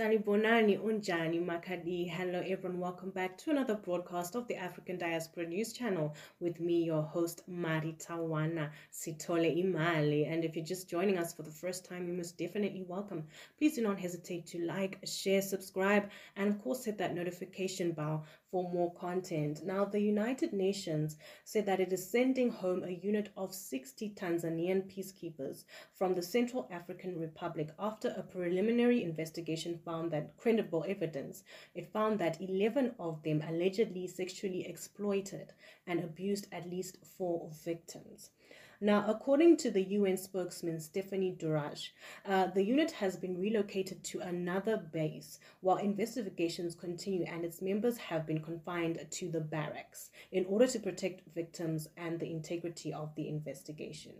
[0.00, 2.08] Unjani makadi.
[2.08, 6.84] Hello everyone, welcome back to another broadcast of the African Diaspora News Channel with me,
[6.84, 10.26] your host Maritawana Sitole Imali.
[10.26, 13.24] And if you're just joining us for the first time, you most definitely welcome.
[13.58, 18.24] Please do not hesitate to like, share, subscribe, and of course hit that notification bell
[18.50, 19.60] for more content.
[19.64, 24.90] Now, the United Nations said that it is sending home a unit of 60 Tanzanian
[24.90, 31.42] peacekeepers from the Central African Republic after a preliminary investigation found that credible evidence.
[31.74, 35.52] It found that 11 of them allegedly sexually exploited
[35.84, 38.30] and abused at least four victims.
[38.80, 41.88] Now, according to the UN spokesman Stephanie Dujarric,
[42.24, 47.98] uh, the unit has been relocated to another base while investigations continue and its members
[47.98, 53.12] have been confined to the barracks in order to protect victims and the integrity of
[53.16, 54.12] the investigation.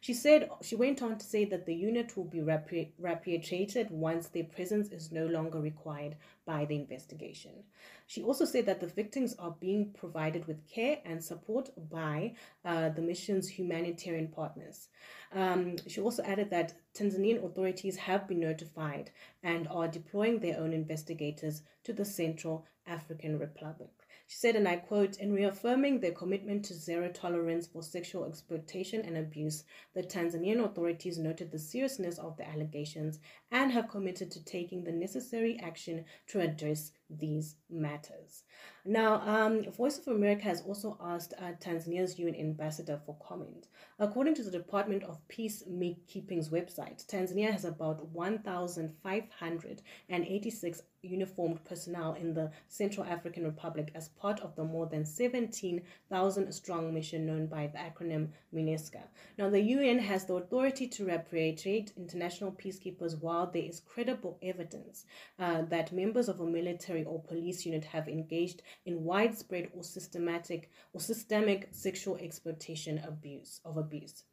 [0.00, 4.44] She said she went on to say that the unit will be repatriated once their
[4.44, 7.64] presence is no longer required by the investigation.
[8.06, 12.88] She also said that the victims are being provided with care and support by uh,
[12.88, 14.88] the mission's humanitarian partners.
[15.32, 19.10] Um, she also added that Tanzanian authorities have been notified
[19.42, 23.88] and are deploying their own investigators to the Central African Republic.
[24.26, 29.00] She said, and I quote, in reaffirming their commitment to zero tolerance for sexual exploitation
[29.00, 33.18] and abuse, the Tanzanian authorities noted the seriousness of the allegations
[33.50, 38.44] and have committed to taking the necessary action to address these matters.
[38.84, 43.68] Now, um, Voice of America has also asked uh, Tanzania's UN ambassador for comment.
[43.98, 52.50] According to the Department of Peacekeeping's website, Tanzania has about 1,586 uniformed personnel in the
[52.68, 57.78] Central African Republic as part of the more than 17,000 strong mission known by the
[57.78, 59.02] acronym MINUSCA.
[59.38, 65.06] Now, the UN has the authority to repatriate international peacekeepers while there is credible evidence
[65.38, 70.70] uh, that members of a military or police unit have engaged in widespread or systematic
[70.92, 74.24] or systemic sexual exploitation abuse of abuse.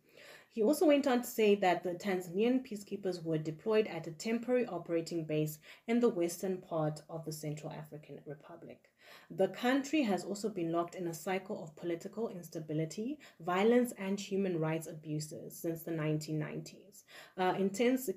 [0.58, 4.66] He also went on to say that the Tanzanian peacekeepers were deployed at a temporary
[4.66, 8.90] operating base in the western part of the Central African Republic.
[9.30, 14.60] The country has also been locked in a cycle of political instability, violence, and human
[14.60, 17.04] rights abuses since the 1990s.
[17.38, 18.10] Uh, intense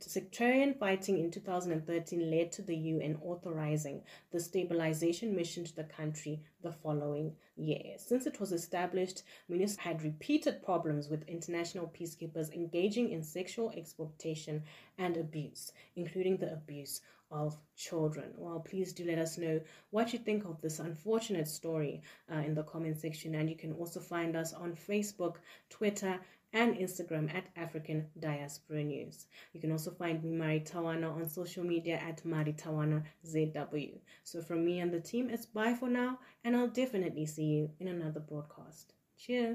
[0.00, 6.42] sectarian fighting in 2013 led to the UN authorizing the stabilization mission to the country
[6.62, 7.94] the following year.
[7.96, 14.62] Since it was established, MINUSCA had repeated problems with international peacekeepers engaging in sexual exploitation
[14.98, 18.32] and abuse, including the abuse of children.
[18.36, 19.60] Well, please do let us know
[19.90, 23.34] what you think of this unfortunate story uh, in the comment section.
[23.34, 25.36] And you can also find us on Facebook,
[25.70, 26.20] Twitter,
[26.52, 29.26] and Instagram at African Diaspora News.
[29.52, 33.98] You can also find me, Maritawana, on social media at Mari Tawana ZW.
[34.24, 37.70] So from me and the team, it's bye for now, and I'll definitely see you
[37.80, 38.94] in another broadcast.
[39.18, 39.44] Cheers.